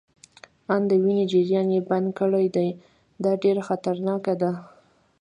آن 0.73 0.81
د 0.89 0.91
وینې 1.03 1.25
جریان 1.31 1.67
يې 1.75 1.81
بند 1.89 2.07
کړی 2.19 2.47
دی، 2.55 2.69
دا 3.23 3.31
ډیره 3.43 3.61
خطرناکه 3.69 4.33
ده. 4.41 4.51